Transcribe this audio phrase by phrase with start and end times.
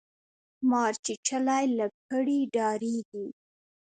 [0.35, 3.27] ـ مارچيچلى له پړي ډاريږي.